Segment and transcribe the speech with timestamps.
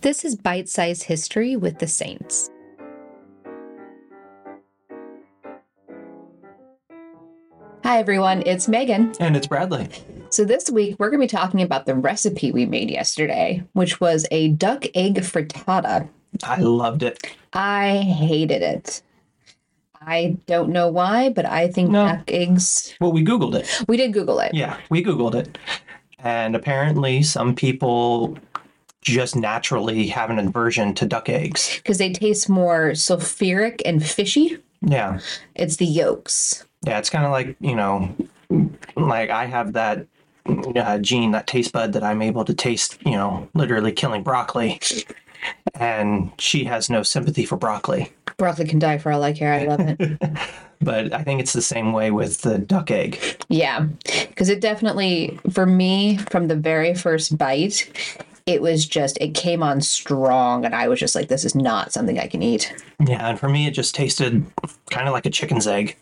[0.00, 2.50] This is Bite Size History with the Saints.
[7.84, 8.42] Hi, everyone.
[8.44, 9.12] It's Megan.
[9.18, 9.88] And it's Bradley.
[10.30, 14.00] So, this week we're going to be talking about the recipe we made yesterday, which
[14.00, 16.08] was a duck egg frittata.
[16.42, 17.34] I loved it.
[17.54, 19.02] I hated it.
[20.00, 22.06] I don't know why, but I think No.
[22.06, 22.94] duck eggs.
[23.00, 23.84] Well, we Googled it.
[23.88, 24.54] We did Google it.
[24.54, 25.58] Yeah, we Googled it.
[26.18, 28.36] And apparently, some people
[29.14, 31.76] just naturally have an aversion to duck eggs.
[31.78, 34.58] Because they taste more sulfuric and fishy.
[34.80, 35.20] Yeah.
[35.54, 36.66] It's the yolks.
[36.86, 38.14] Yeah, it's kind of like, you know,
[38.96, 40.06] like I have that
[40.46, 44.80] uh, gene, that taste bud that I'm able to taste, you know, literally killing broccoli.
[45.74, 48.12] And she has no sympathy for broccoli.
[48.36, 49.52] Broccoli can die for all I care.
[49.52, 50.18] I love it.
[50.80, 53.18] But I think it's the same way with the duck egg.
[53.48, 53.88] Yeah,
[54.28, 57.90] because it definitely, for me, from the very first bite,
[58.48, 60.64] it was just, it came on strong.
[60.64, 62.74] And I was just like, this is not something I can eat.
[63.06, 64.44] Yeah, and for me, it just tasted
[64.90, 65.96] kind of like a chicken's egg.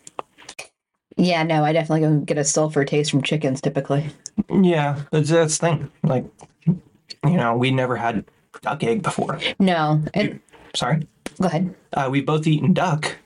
[1.17, 4.05] Yeah, no, I definitely don't get a sulfur taste from chickens typically.
[4.49, 5.91] Yeah, that's that's the thing.
[6.03, 6.25] Like,
[6.65, 6.77] you
[7.23, 8.23] know, we never had
[8.61, 9.39] duck egg before.
[9.59, 10.01] No.
[10.13, 10.39] And
[10.75, 11.07] Sorry,
[11.41, 11.73] go ahead.
[11.93, 13.17] uh, we've both eaten duck,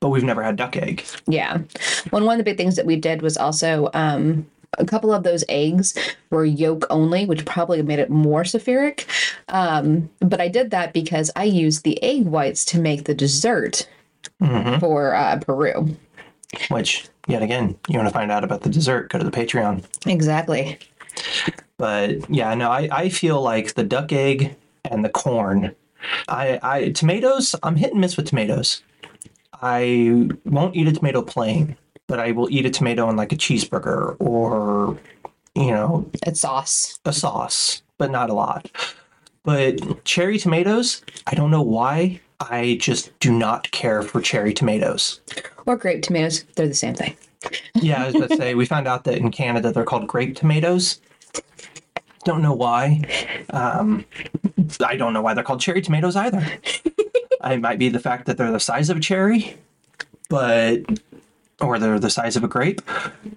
[0.00, 1.04] but we've never had duck egg.
[1.28, 1.58] Yeah.
[2.10, 4.44] Well, one of the big things that we did was also um,
[4.78, 5.94] a couple of those eggs
[6.30, 9.06] were yolk only, which probably made it more sulfuric.
[9.48, 13.88] Um, but I did that because I used the egg whites to make the dessert
[14.80, 15.96] for uh, Peru.
[16.68, 19.10] Which, yet again, you want to find out about the dessert?
[19.10, 19.84] Go to the Patreon.
[20.06, 20.78] Exactly.
[21.78, 25.74] But yeah, no, I, I feel like the duck egg and the corn.
[26.28, 27.54] I, I tomatoes.
[27.62, 28.82] I'm hit and miss with tomatoes.
[29.62, 31.76] I won't eat a tomato plain,
[32.06, 34.98] but I will eat a tomato in like a cheeseburger or,
[35.54, 36.98] you know, It's sauce.
[37.04, 38.70] a sauce, but not a lot.
[39.42, 42.20] But cherry tomatoes, I don't know why.
[42.40, 45.20] I just do not care for cherry tomatoes.
[45.66, 46.44] Or grape tomatoes.
[46.54, 47.16] They're the same thing.
[47.74, 50.36] Yeah, I was about to say, we found out that in Canada they're called grape
[50.36, 51.00] tomatoes.
[52.24, 53.02] Don't know why.
[53.50, 54.04] Um,
[54.84, 56.44] I don't know why they're called cherry tomatoes either.
[57.44, 59.56] it might be the fact that they're the size of a cherry,
[60.28, 60.80] but
[61.60, 62.82] or they're the size of a grape.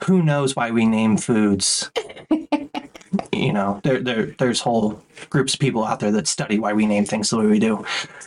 [0.05, 1.91] Who knows why we name foods?
[3.31, 6.85] you know, there, there there's whole groups of people out there that study why we
[6.85, 7.85] name things the way we do,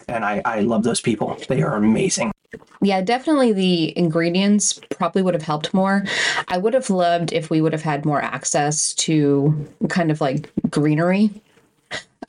[0.09, 1.37] and I I love those people.
[1.49, 2.33] They are amazing.
[2.81, 6.05] Yeah, definitely the ingredients probably would have helped more.
[6.49, 10.50] I would have loved if we would have had more access to kind of like
[10.69, 11.31] greenery,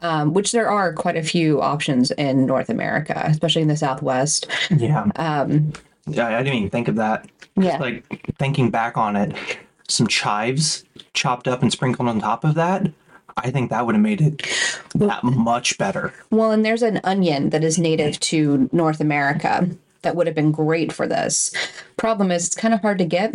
[0.02, 4.48] um, which there are quite a few options in North America, especially in the Southwest.
[4.70, 5.10] Yeah.
[5.16, 5.74] Um,
[6.08, 7.30] yeah, I didn't even think of that.
[7.56, 7.78] Yeah.
[7.78, 8.04] Like
[8.38, 9.36] thinking back on it,
[9.88, 10.84] some chives
[11.14, 12.92] chopped up and sprinkled on top of that.
[13.38, 14.48] I think that would have made it
[14.96, 16.14] that much better.
[16.30, 19.68] Well, and there's an onion that is native to North America
[20.04, 21.54] that would have been great for this.
[21.98, 23.34] Problem is, it's kind of hard to get.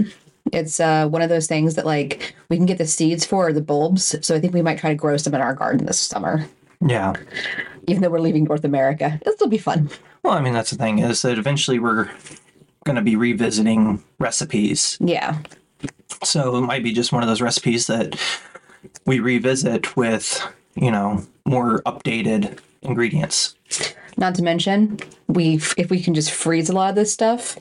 [0.52, 3.52] It's uh, one of those things that like we can get the seeds for or
[3.52, 4.14] the bulbs.
[4.24, 6.46] So I think we might try to grow some in our garden this summer.
[6.86, 7.14] Yeah.
[7.88, 9.18] even though we're leaving North America.
[9.20, 9.90] It'll still be fun.
[10.22, 12.08] Well, I mean, that's the thing is that eventually we're
[12.88, 14.96] going to be revisiting recipes.
[14.98, 15.38] Yeah.
[16.24, 18.18] So it might be just one of those recipes that
[19.04, 20.42] we revisit with,
[20.74, 23.54] you know, more updated ingredients.
[24.16, 27.58] Not to mention, we if we can just freeze a lot of this stuff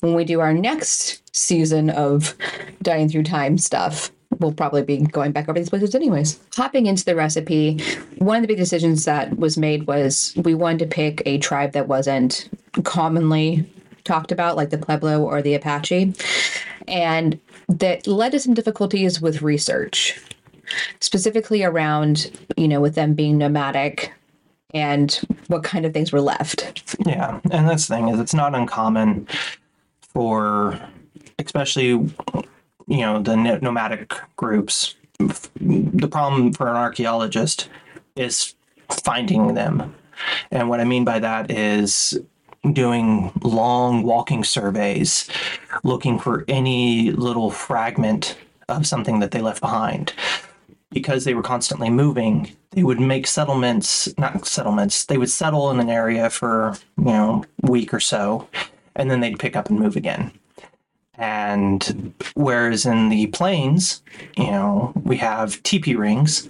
[0.00, 2.34] when we do our next season of
[2.82, 6.38] Dining Through Time stuff, we'll probably be going back over these places anyways.
[6.54, 7.80] Hopping into the recipe,
[8.18, 11.72] one of the big decisions that was made was we wanted to pick a tribe
[11.72, 12.50] that wasn't
[12.84, 13.64] commonly
[14.06, 16.14] talked about, like the Pueblo or the Apache,
[16.88, 17.38] and
[17.68, 20.18] that led to some difficulties with research,
[21.00, 24.12] specifically around, you know, with them being nomadic
[24.72, 26.96] and what kind of things were left.
[27.06, 29.28] Yeah, and the thing is it's not uncommon
[30.00, 30.80] for,
[31.38, 32.10] especially, you
[32.88, 34.94] know, the nomadic groups.
[35.18, 37.68] The problem for an archaeologist
[38.16, 38.54] is
[38.90, 39.94] finding them,
[40.50, 42.18] and what I mean by that is
[42.72, 45.28] doing long walking surveys,
[45.84, 48.36] looking for any little fragment
[48.68, 50.12] of something that they left behind
[50.90, 55.80] because they were constantly moving, they would make settlements, not settlements, they would settle in
[55.80, 58.48] an area for, you know, a week or so,
[58.94, 60.32] and then they'd pick up and move again.
[61.18, 64.02] And whereas in the plains,
[64.36, 66.48] you know, we have teepee rings,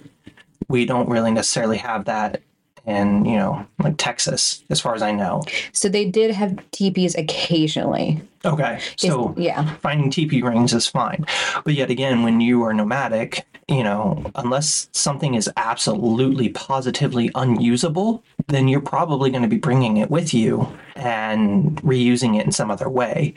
[0.69, 2.41] we don't really necessarily have that
[2.87, 5.43] in, you know, like Texas, as far as I know.
[5.73, 8.21] So they did have teepees occasionally.
[8.45, 8.79] Okay.
[8.95, 9.75] So yeah.
[9.75, 11.25] finding teepee rings is fine.
[11.65, 18.23] But yet again, when you are nomadic, you know, unless something is absolutely positively unusable,
[18.47, 22.71] then you're probably going to be bringing it with you and reusing it in some
[22.71, 23.33] other way.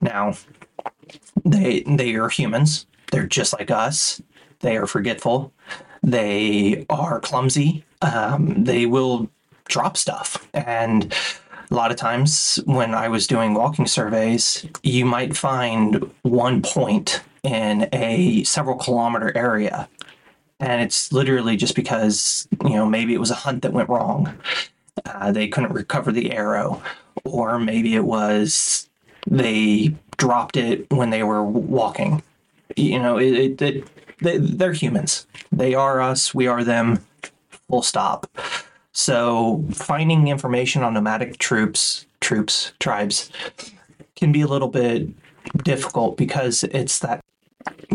[0.00, 0.34] Now,
[1.44, 2.86] they they are humans.
[3.10, 4.22] They're just like us.
[4.60, 5.52] They are forgetful.
[6.02, 7.84] They are clumsy.
[8.02, 9.28] Um, they will
[9.68, 10.46] drop stuff.
[10.54, 11.12] And
[11.70, 17.22] a lot of times when I was doing walking surveys, you might find one point
[17.42, 19.88] in a several kilometer area.
[20.60, 24.32] And it's literally just because, you know, maybe it was a hunt that went wrong.
[25.04, 26.82] Uh, they couldn't recover the arrow.
[27.24, 28.88] Or maybe it was
[29.28, 32.22] they dropped it when they were walking.
[32.76, 33.88] You know, it, it, it
[34.20, 35.26] they, they're humans.
[35.52, 36.34] They are us.
[36.34, 37.04] We are them.
[37.68, 38.26] Full stop.
[38.92, 43.30] So finding information on nomadic troops, troops, tribes,
[44.14, 45.08] can be a little bit
[45.64, 47.20] difficult because it's that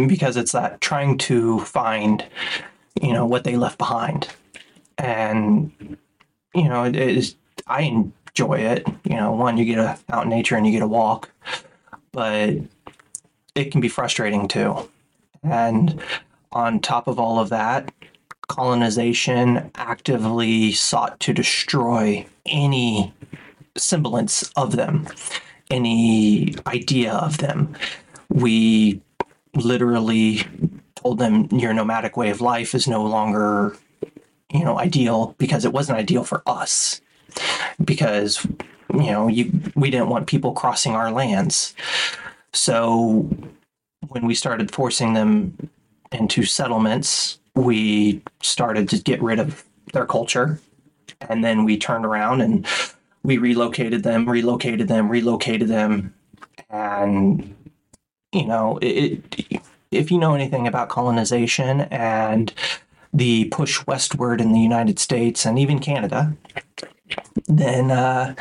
[0.08, 2.26] because it's that trying to find,
[3.02, 4.28] you know, what they left behind,
[4.98, 5.72] and
[6.54, 7.36] you know, it is.
[7.68, 8.86] I enjoy it.
[9.04, 11.32] You know, one you get a, out in nature and you get a walk,
[12.12, 12.54] but
[13.56, 14.90] it can be frustrating too.
[15.44, 16.02] And
[16.52, 17.92] on top of all of that,
[18.48, 23.14] colonization actively sought to destroy any
[23.78, 25.08] semblance of them,
[25.70, 27.74] any idea of them.
[28.30, 29.02] We
[29.56, 30.44] literally
[30.96, 33.76] told them your nomadic way of life is no longer,
[34.52, 37.02] you know, ideal because it wasn't ideal for us.
[37.84, 38.46] Because,
[38.94, 41.74] you know, you we didn't want people crossing our lands.
[42.54, 43.30] So
[44.08, 45.70] when we started forcing them
[46.12, 49.64] into settlements, we started to get rid of
[49.94, 50.60] their culture.
[51.30, 52.66] And then we turned around and
[53.24, 56.14] we relocated them, relocated them, relocated them.
[56.70, 57.56] And,
[58.32, 62.54] you know, it, if you know anything about colonization and
[63.14, 66.34] the push westward in the United States and even Canada,
[67.48, 68.36] then uh,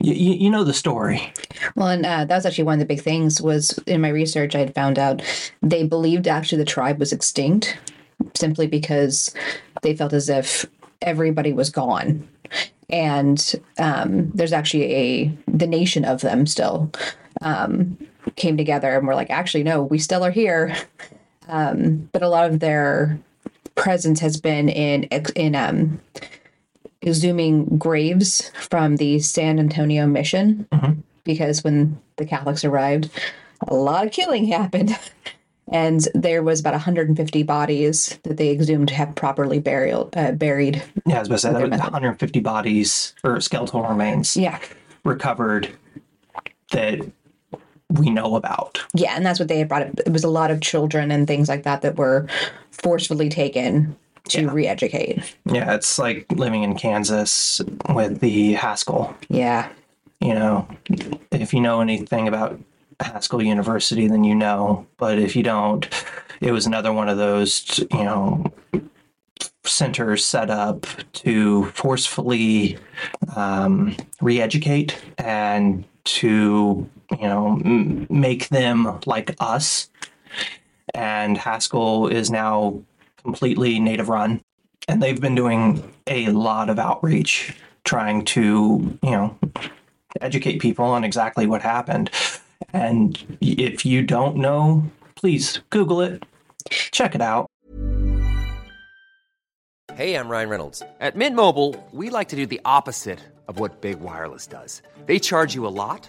[0.00, 1.32] you, you know the story.
[1.74, 4.54] Well, and uh, that was actually one of the big things was in my research
[4.54, 5.22] I had found out
[5.62, 7.76] they believed actually the tribe was extinct
[8.34, 9.34] simply because
[9.82, 10.66] they felt as if
[11.02, 12.28] everybody was gone.
[12.90, 16.90] And um, there's actually a the nation of them still
[17.42, 17.98] um,
[18.36, 20.74] came together and were like, actually, no, we still are here.
[21.48, 23.18] Um, but a lot of their
[23.74, 26.00] presence has been in in um,
[27.08, 30.66] exhuming graves from the San Antonio mission
[31.24, 33.10] because when the Catholics arrived,
[33.66, 34.96] a lot of killing happened.
[35.70, 40.82] And there was about 150 bodies that they exhumed to have properly burial, uh, buried.
[41.04, 44.58] Yeah, I was about to say that was 150 bodies or skeletal remains Yeah.
[45.04, 45.68] recovered
[46.72, 47.00] that
[47.90, 48.82] we know about.
[48.94, 50.00] Yeah, and that's what they had brought up.
[50.06, 52.26] It was a lot of children and things like that that were
[52.70, 53.94] forcefully taken
[54.28, 55.36] to re-educate.
[55.44, 57.60] Yeah, it's like living in Kansas
[57.94, 59.16] with the Haskell.
[59.28, 59.68] Yeah.
[60.20, 60.68] You know,
[61.30, 62.58] if you know anything about
[63.00, 64.86] Haskell University, then you know.
[64.96, 65.88] But if you don't,
[66.40, 68.44] it was another one of those, you know,
[69.64, 72.78] centers set up to forcefully
[73.36, 79.90] um, re-educate and to you know m- make them like us
[80.94, 82.80] and haskell is now
[83.28, 84.40] completely native run
[84.88, 87.54] and they've been doing a lot of outreach
[87.84, 89.38] trying to you know
[90.22, 92.10] educate people on exactly what happened
[92.72, 94.82] and if you don't know
[95.14, 96.24] please google it
[96.70, 97.50] check it out
[99.94, 100.80] Hey, I'm Ryan Reynolds.
[101.00, 103.18] At Mint Mobile, we like to do the opposite
[103.48, 104.80] of what Big Wireless does.
[105.06, 106.08] They charge you a lot,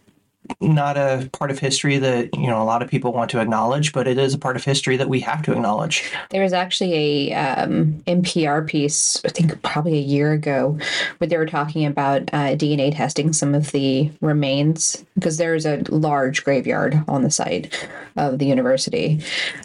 [0.59, 3.93] not a part of history that you know a lot of people want to acknowledge
[3.93, 7.31] but it is a part of history that we have to acknowledge There was actually
[7.31, 10.77] a um, NPR piece, I think probably a year ago,
[11.17, 15.83] where they were talking about uh, DNA testing some of the remains because there's a
[15.89, 19.21] large graveyard on the site of the university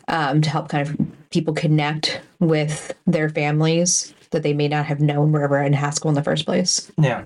[0.08, 0.96] um, to help kind of
[1.30, 6.08] people connect with their families that they may not have known were ever in Haskell
[6.08, 6.90] in the first place.
[6.98, 7.24] yeah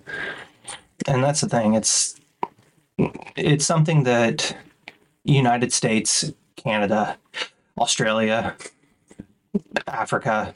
[1.08, 2.19] and that's the thing it's
[3.36, 4.56] it's something that
[5.24, 7.16] united states canada
[7.78, 8.56] australia
[9.86, 10.54] africa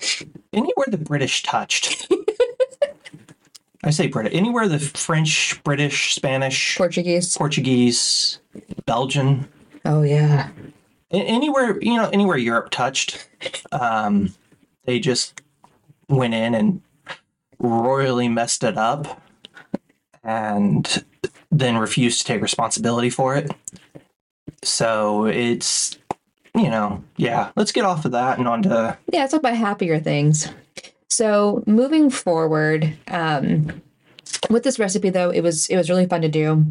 [0.52, 2.06] anywhere the british touched
[3.84, 7.36] i say british anywhere the french british spanish Portuguese.
[7.36, 8.38] portuguese
[8.86, 9.48] belgian
[9.84, 10.48] Oh yeah.
[11.10, 13.28] Anywhere you know anywhere europe touched
[13.70, 14.34] um,
[14.84, 15.40] they just
[16.08, 16.80] went in and
[17.58, 19.22] royally messed it up
[20.22, 21.04] and
[21.58, 23.50] then refused to take responsibility for it
[24.62, 25.98] so it's
[26.54, 29.56] you know yeah let's get off of that and on to Yeah, let's talk about
[29.56, 30.48] happier things.
[31.08, 33.82] So moving forward, um,
[34.50, 36.66] with this recipe though, it was it was really fun to do.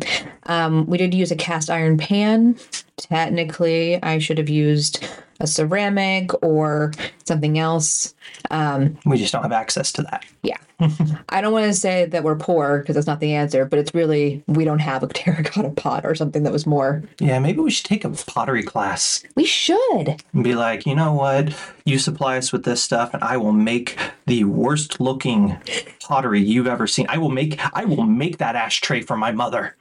[0.48, 2.58] Um, we did use a cast iron pan.
[2.98, 5.06] Technically, I should have used
[5.40, 6.92] a ceramic or
[7.26, 8.14] something else.
[8.52, 10.58] Um, we just don't have access to that yeah,
[11.30, 13.94] I don't want to say that we're poor because that's not the answer, but it's
[13.96, 17.02] really we don't have a terracotta pot or something that was more.
[17.20, 20.22] yeah maybe we should take a pottery class We should.
[20.34, 21.54] and be like you know what
[21.86, 25.58] you supply us with this stuff and i will make the worst looking
[26.02, 29.76] pottery you've ever seen i will make i will make that ashtray for my mother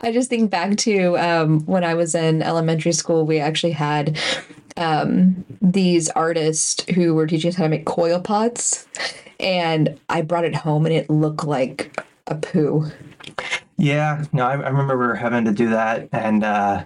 [0.00, 4.18] I just think back to um, when I was in elementary school, we actually had
[4.76, 8.86] um, these artists who were teaching us how to make coil pots.
[9.40, 12.90] And I brought it home and it looked like a poo.
[13.76, 16.84] Yeah, no, I, I remember having to do that, and uh,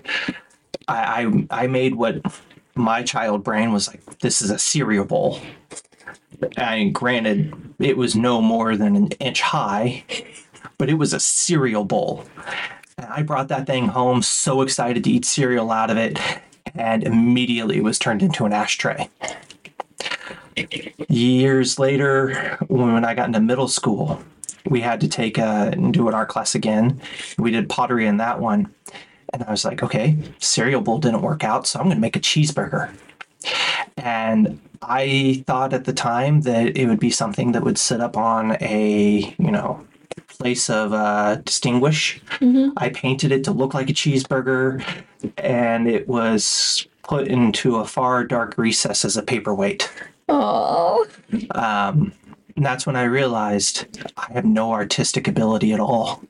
[0.88, 2.22] I, I I made what
[2.74, 4.20] my child brain was like.
[4.20, 5.40] This is a cereal bowl.
[6.56, 10.04] And granted, it was no more than an inch high,
[10.78, 12.24] but it was a cereal bowl.
[12.98, 16.18] I brought that thing home, so excited to eat cereal out of it,
[16.74, 19.10] and immediately it was turned into an ashtray.
[21.06, 24.22] Years later, when I got into middle school,
[24.64, 26.98] we had to take a and do an art class again.
[27.36, 28.74] We did pottery in that one.
[29.34, 32.16] And I was like, okay, cereal bowl didn't work out, so I'm going to make
[32.16, 32.90] a cheeseburger.
[33.98, 38.16] And I thought at the time that it would be something that would sit up
[38.16, 39.86] on a, you know,
[40.36, 42.20] place of uh, distinguish.
[42.76, 44.84] I painted it to look like a cheeseburger,
[45.38, 49.90] and it was put into a far dark recess as a paperweight.
[50.28, 51.06] Oh,
[51.52, 52.12] Um,
[52.56, 56.22] and that's when I realized I have no artistic ability at all.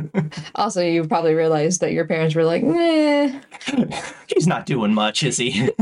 [0.54, 3.40] also, you probably realized that your parents were like, eh.
[4.28, 5.68] He's not doing much, is he?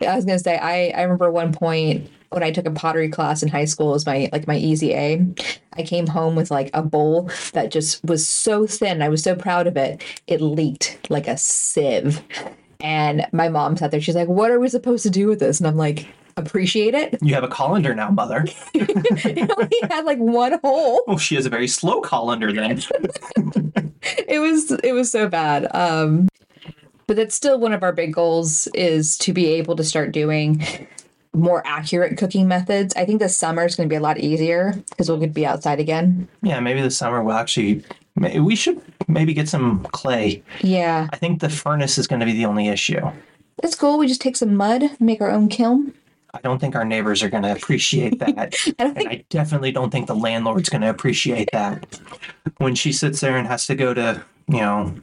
[0.00, 3.08] Yeah, I was gonna say I I remember one point when I took a pottery
[3.08, 5.24] class in high school was my like my easy A.
[5.76, 9.02] I came home with like a bowl that just was so thin.
[9.02, 10.02] I was so proud of it.
[10.26, 12.22] It leaked like a sieve.
[12.80, 14.00] And my mom sat there.
[14.00, 17.18] She's like, "What are we supposed to do with this?" And I'm like, appreciate it.
[17.22, 18.44] You have a colander now, mother.
[18.74, 21.02] it only had like one hole.
[21.06, 22.82] Oh, she has a very slow colander then.
[24.02, 25.74] it was it was so bad.
[25.74, 26.28] Um,
[27.06, 30.62] but that's still one of our big goals is to be able to start doing
[31.34, 32.94] more accurate cooking methods.
[32.96, 35.80] I think this summer is going to be a lot easier because we'll be outside
[35.80, 36.28] again.
[36.42, 37.84] yeah, maybe the summer we'll actually.
[38.16, 40.42] We should maybe get some clay.
[40.60, 43.00] Yeah, I think the furnace is going to be the only issue.
[43.60, 43.98] that's cool.
[43.98, 45.92] We just take some mud, make our own kiln.
[46.32, 48.54] I don't think our neighbors are going to appreciate that.
[48.78, 52.00] I don't and I definitely don't think the landlord's going to appreciate that.
[52.58, 54.94] When she sits there and has to go to, you know,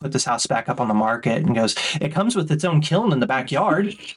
[0.00, 2.80] put this house back up on the market and goes, it comes with its own
[2.80, 3.96] kiln in the backyard.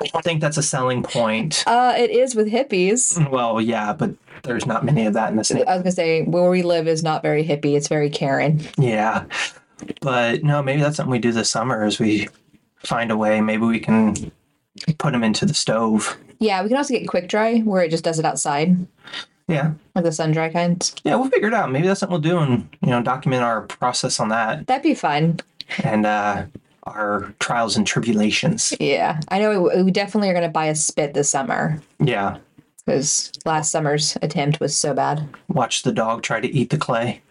[0.00, 1.64] I don't think that's a selling point.
[1.66, 3.30] Uh, it is with hippies.
[3.30, 4.10] Well, yeah, but
[4.42, 7.02] there's not many of that in this I was gonna say where we live is
[7.02, 7.76] not very hippie.
[7.76, 8.60] It's very Karen.
[8.78, 9.24] Yeah.
[10.00, 12.28] But no, maybe that's something we do this summer is we
[12.78, 13.40] find a way.
[13.40, 14.30] Maybe we can
[14.98, 16.16] put them into the stove.
[16.38, 18.76] Yeah, we can also get quick dry where it just does it outside,
[19.48, 19.72] Yeah.
[19.94, 20.94] like the sun dry kinds.
[21.04, 21.70] Yeah, we'll figure it out.
[21.70, 24.94] Maybe that's something we'll do and, you know, document our process on that That'd be
[24.94, 25.38] fun.
[25.84, 26.44] and uh,
[26.84, 28.74] our trials and tribulations.
[28.80, 32.38] Yeah, I know we, we definitely are gonna buy a spit this summer Yeah.
[32.84, 35.28] because last summer's attempt was so bad.
[35.48, 37.22] Watch the dog try to eat the clay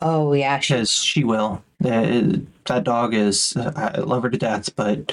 [0.00, 1.62] Oh yeah, she, she will.
[1.84, 2.32] Uh,
[2.66, 5.12] that dog is, uh, I love her to death, but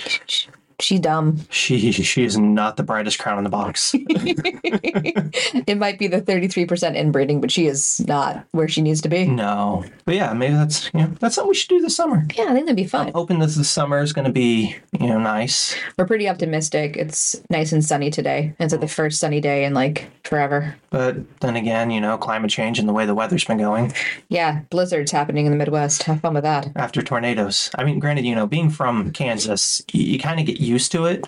[0.80, 1.40] she dumb.
[1.50, 3.92] she she is not the brightest crown in the box.
[3.96, 9.02] it might be the thirty three percent inbreeding, but she is not where she needs
[9.02, 9.26] to be.
[9.26, 9.84] no.
[10.06, 12.26] But yeah, maybe that's, you know, that's something we should do this summer.
[12.36, 13.12] Yeah, I think that'd be fun.
[13.14, 16.98] hoping this this summer is going to be you know nice We're pretty optimistic.
[16.98, 18.54] It's nice and sunny today.
[18.60, 20.76] It's like the first sunny day in like forever.
[20.92, 23.94] but then again you know climate change and the way the weather's been going
[24.30, 26.04] Yeah, blizzards happening in the Midwest.
[26.04, 26.68] Have fun with that.
[26.76, 30.60] after tornadoes i mean granted you know being from kansas you, you kind of get
[30.70, 31.28] used to it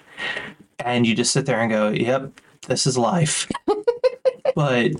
[0.79, 2.31] and you just sit there and go yep
[2.67, 3.49] this is life.
[4.53, 4.91] But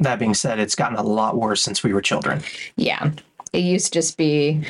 [0.00, 2.42] that being said it's gotten a lot worse since we were children.
[2.76, 3.12] Yeah.
[3.54, 4.62] It used to just be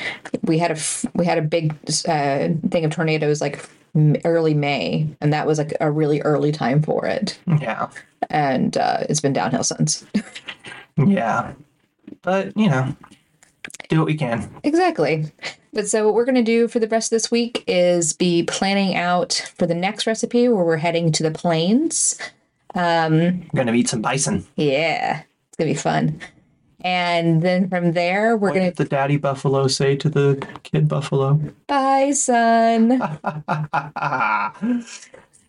[0.43, 0.79] we had a
[1.15, 1.73] we had a big
[2.09, 3.69] uh, thing of tornadoes like
[4.25, 7.91] early May, and that was like a really early time for it, yeah.
[8.31, 10.07] And uh, it's been downhill since.
[10.97, 11.53] yeah.
[12.23, 12.97] But you know
[13.91, 15.27] do what we can exactly.
[15.73, 18.97] But so what we're gonna do for the rest of this week is be planning
[18.97, 22.19] out for the next recipe where we're heading to the plains.
[22.75, 26.21] Um, i'm gonna eat some bison yeah, it's gonna be fun.
[26.83, 30.89] And then from there, we're what gonna did the daddy buffalo say to the kid
[30.89, 33.01] buffalo bye, son.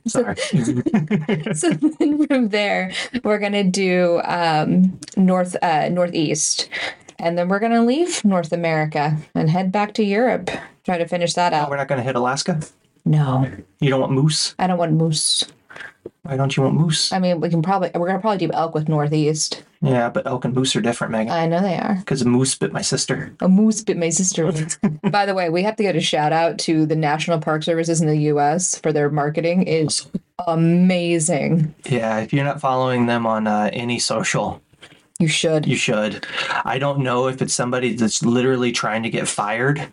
[0.07, 0.35] sorry
[1.53, 2.91] so then from there
[3.23, 6.69] we're gonna do um, north uh, northeast
[7.21, 10.49] and then we're gonna leave north america and head back to europe
[10.83, 12.59] try to finish that Oh, out we're not going to hit Alaska?
[13.05, 14.55] no You don't want moose?
[14.59, 15.43] i don't want moose
[16.23, 17.11] Why don't you want moose?
[17.13, 20.45] i mean we can probably we're gonna probably do elk with northeast Yeah, but elk
[20.45, 21.31] and moose are different, Megan.
[21.33, 23.33] i know they are Because a moose bit my sister.
[23.39, 24.51] a moose bit my sister
[25.11, 28.01] by the way we have to get a shout out to the national park services
[28.01, 30.05] in the us for their marketing is
[30.47, 34.61] amazing Yeah, if you're not following them on uh, any social,
[35.21, 36.25] you should you should.
[36.65, 39.87] I don't know if it's somebody that's literally trying to get fired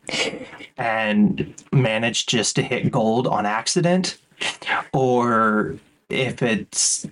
[0.76, 4.18] and managed just to hit gold on accident,
[4.92, 5.76] or
[6.08, 7.06] if it's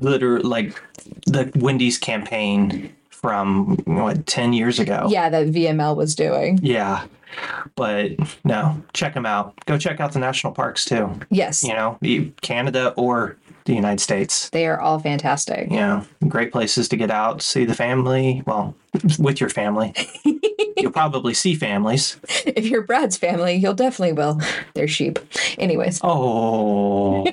[0.00, 0.82] literally like
[1.26, 5.08] the Wendy's campaign from what ten years ago.
[5.10, 7.04] yeah that vml was doing Yeah.
[7.76, 8.12] But
[8.44, 9.54] no, check them out.
[9.66, 11.10] Go check out the national parks too.
[11.30, 11.98] yes You know,
[12.40, 13.36] Canada or
[13.72, 14.50] the United States.
[14.50, 15.68] They are all fantastic.
[15.70, 18.42] Yeah, great places to get out, see the family.
[18.46, 18.74] Well,
[19.18, 19.94] with your family.
[20.76, 22.18] You'll probably see families.
[22.46, 24.40] If you're Brad's family, you'll definitely will.
[24.74, 25.18] They're sheep.
[25.58, 27.26] Anyways, Oh.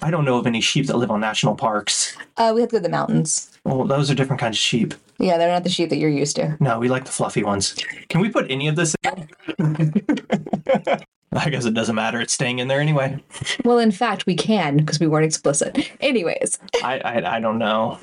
[0.00, 2.16] I don't know of any sheep that live on national parks.
[2.38, 3.50] uh, we have to go to the mountains.
[3.64, 4.94] Well, those are different kinds of sheep.
[5.18, 6.56] Yeah, they're not the sheep that you're used to.
[6.58, 7.74] No, we like the fluffy ones.
[8.08, 9.28] Can we put any of this in?
[11.32, 12.20] I guess it doesn't matter.
[12.20, 13.22] It's staying in there anyway.
[13.64, 15.90] Well, in fact, we can because we weren't explicit.
[16.00, 17.98] Anyways, I, I I don't know.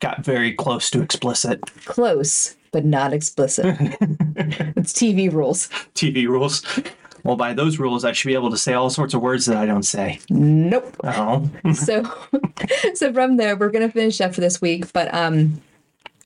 [0.00, 3.66] Got very close to explicit close, but not explicit.
[4.76, 5.68] it's TV rules.
[5.94, 6.64] TV rules.
[7.22, 9.56] Well, by those rules, I should be able to say all sorts of words that
[9.56, 10.20] I don't say.
[10.30, 10.96] Nope.
[11.04, 12.04] Oh, So,
[12.94, 14.92] so from there, we're gonna finish up for this week.
[14.92, 15.60] But um,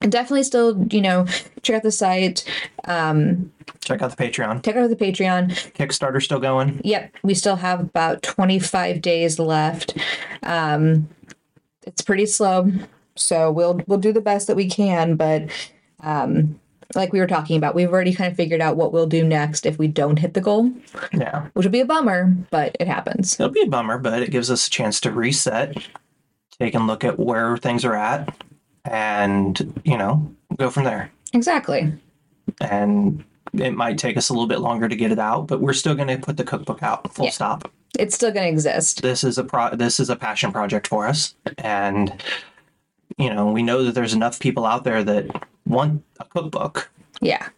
[0.01, 1.27] definitely still, you know,
[1.63, 2.45] check out the site.
[2.85, 3.53] Um,
[3.91, 4.63] check out the Patreon.
[4.65, 5.51] check out the Patreon.
[5.75, 6.81] Kickstarter still going.
[6.85, 9.97] Yep, we still have about 25 days left.
[10.43, 11.09] Um,
[11.87, 12.71] it's pretty slow,
[13.17, 15.49] so we'll we'll do the best that we can, but
[16.03, 16.61] um,
[16.95, 19.65] like we were talking about, we've already kind of figured out what we'll do next
[19.67, 20.73] if we don't hit the goal,
[21.13, 21.47] Yeah.
[21.53, 23.39] which would be a bummer, but it happens.
[23.39, 25.77] It'll be a bummer, but it gives us a chance to reset,
[26.59, 28.35] take a look at where things are at,
[28.85, 31.11] and, you know, go from there.
[31.33, 31.93] Exactly.
[32.61, 33.23] And
[33.55, 35.95] it might take us a little bit longer to get it out, but we're still
[35.95, 37.31] going to put the cookbook out full Yeah.
[37.33, 37.71] stop.
[37.99, 39.03] It's still going to exist.
[39.03, 42.23] This is a pro this is a passion project for us and
[43.19, 45.27] you know, we know that there's enough people out there that
[45.67, 47.49] want a cookbook Yeah.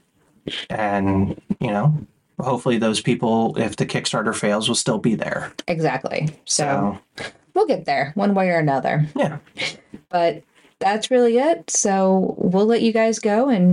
[0.70, 1.94] and, you know,
[2.40, 5.52] hopefully those people if the Kickstarter fails will still be there.
[5.68, 6.30] Exactly.
[6.46, 9.06] So So, we'll get there one way or another.
[9.14, 9.38] yeah.
[10.08, 10.42] But
[10.80, 11.70] that's really it.
[11.70, 13.72] So we'll let you guys go and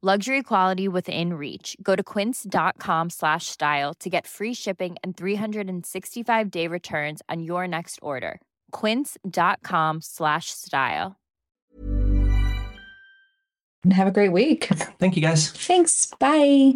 [0.00, 1.76] Luxury quality within reach.
[1.82, 7.66] Go to quince.com slash style to get free shipping and 365 day returns on your
[7.66, 8.40] next order.
[8.70, 11.16] Quince.com slash style.
[13.82, 14.66] And have a great week.
[15.00, 15.50] Thank you guys.
[15.50, 16.12] Thanks.
[16.20, 16.74] Bye.